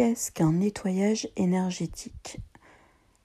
[0.00, 2.38] Qu'est-ce qu'un nettoyage énergétique?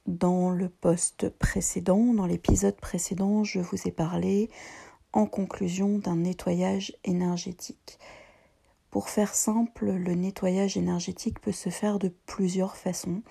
[0.07, 4.49] Dans le poste précédent, dans l'épisode précédent, je vous ai parlé
[5.13, 7.97] en conclusion d'un nettoyage énergétique.
[8.91, 13.21] Pour faire simple, le nettoyage énergétique peut se faire de plusieurs façons.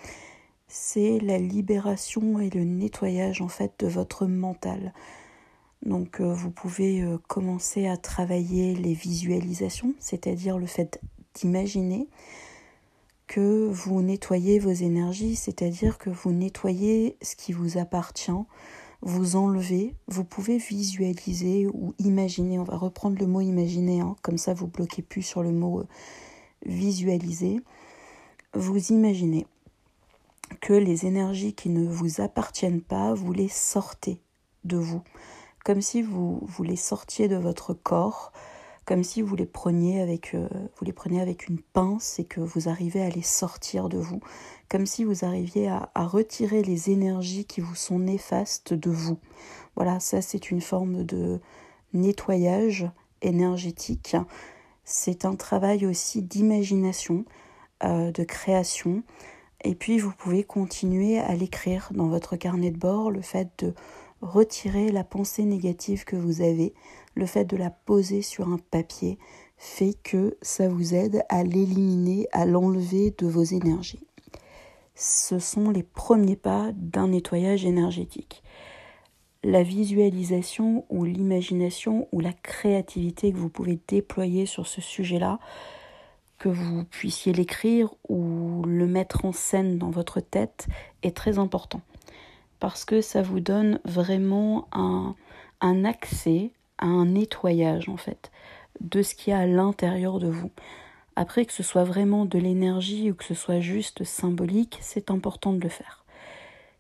[0.68, 4.92] C'est la libération et le nettoyage en fait de votre mental.
[5.84, 11.00] Donc euh, vous pouvez euh, commencer à travailler les visualisations, c'est-à-dire le fait
[11.34, 12.08] d'imaginer
[13.26, 18.30] que vous nettoyez vos énergies, c'est-à-dire que vous nettoyez ce qui vous appartient,
[19.02, 24.38] vous enlevez, vous pouvez visualiser ou imaginer, on va reprendre le mot imaginer, hein, comme
[24.38, 25.86] ça vous bloquez plus sur le mot euh,
[26.64, 27.60] visualiser,
[28.54, 29.46] vous imaginez
[30.60, 34.20] que les énergies qui ne vous appartiennent pas, vous les sortez
[34.64, 35.02] de vous,
[35.64, 38.32] comme si vous, vous les sortiez de votre corps,
[38.84, 42.68] comme si vous les preniez avec, euh, vous les avec une pince et que vous
[42.68, 44.20] arrivez à les sortir de vous,
[44.68, 49.18] comme si vous arriviez à, à retirer les énergies qui vous sont néfastes de vous.
[49.76, 51.40] Voilà, ça c'est une forme de
[51.94, 52.86] nettoyage
[53.22, 54.16] énergétique.
[54.84, 57.24] C'est un travail aussi d'imagination,
[57.82, 59.02] euh, de création.
[59.64, 63.74] Et puis vous pouvez continuer à l'écrire dans votre carnet de bord, le fait de
[64.20, 66.74] retirer la pensée négative que vous avez,
[67.14, 69.18] le fait de la poser sur un papier
[69.56, 74.06] fait que ça vous aide à l'éliminer, à l'enlever de vos énergies.
[74.94, 78.42] Ce sont les premiers pas d'un nettoyage énergétique.
[79.42, 85.38] La visualisation ou l'imagination ou la créativité que vous pouvez déployer sur ce sujet-là,
[86.38, 90.66] que vous puissiez l'écrire ou le mettre en scène dans votre tête,
[91.02, 91.80] est très important.
[92.60, 95.14] Parce que ça vous donne vraiment un,
[95.84, 98.30] accès à un nettoyage en fait
[98.80, 100.50] de ce qu'il y a à l'intérieur de vous.
[101.16, 105.52] Après que ce soit vraiment de l'énergie ou que ce soit juste symbolique, c'est important
[105.52, 106.04] de le faire.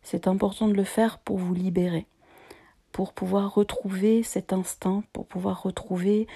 [0.02, 2.06] C'est important de le faire pour vous libérer,
[2.92, 6.26] pour pouvoir retrouver cet instinct, pour pouvoir retrouver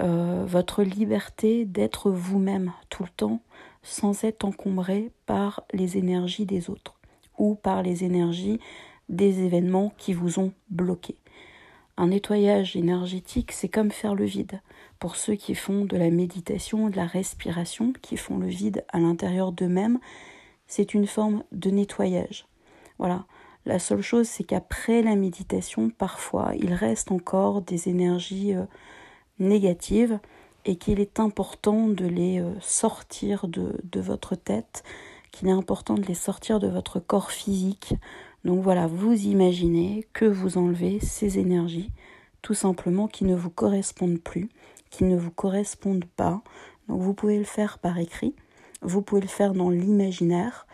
[0.00, 3.40] euh, votre liberté d'être vous-même tout le temps
[3.82, 6.98] sans être encombré par les énergies des autres
[7.38, 8.58] ou par les énergies
[9.08, 11.16] des événements qui vous ont bloqué.
[11.96, 14.60] Un nettoyage énergétique, c'est comme faire le vide.
[14.98, 18.98] Pour ceux qui font de la méditation, de la respiration, qui font le vide à
[18.98, 20.00] l'intérieur d'eux-mêmes,
[20.66, 22.46] c'est une forme de nettoyage.
[22.98, 23.26] Voilà.
[23.66, 28.64] La seule chose, c'est qu'après la méditation, parfois, il reste encore des énergies euh,
[29.38, 30.18] négatives
[30.64, 34.82] et qu'il est important de les euh, sortir de, de votre tête,
[35.30, 37.94] qu'il est important de les sortir de votre corps physique,
[38.44, 41.90] donc voilà, vous imaginez que vous enlevez ces énergies,
[42.42, 44.50] tout simplement qui ne vous correspondent plus,
[44.90, 46.42] qui ne vous correspondent pas.
[46.88, 48.34] Donc vous pouvez le faire par écrit,
[48.82, 50.66] vous pouvez le faire dans l'imaginaire.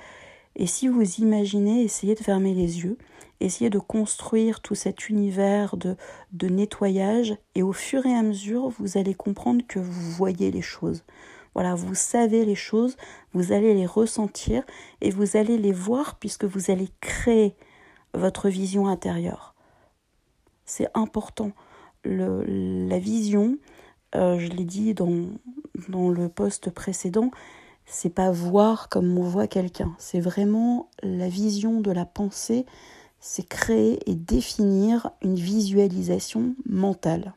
[0.60, 2.98] Et si vous imaginez, essayez de fermer les yeux,
[3.40, 5.96] essayez de construire tout cet univers de,
[6.48, 11.02] nettoyage, et au fur et à mesure, vous allez comprendre que vous voyez les choses.
[11.54, 12.98] Voilà, vous savez les choses,
[13.32, 14.62] vous allez les ressentir
[15.00, 17.54] et vous allez les voir puisque vous allez créer
[18.12, 19.54] votre vision intérieure.
[20.66, 21.52] C'est important.
[22.04, 23.56] La vision,
[24.14, 25.24] euh, je l'ai dit dans,
[25.88, 27.30] dans le poste précédent,
[27.90, 29.94] c'est pas voir comme on voit quelqu'un.
[29.98, 32.64] C'est vraiment la vision de la pensée,
[33.18, 37.34] c'est créer et définir une visualisation mentale.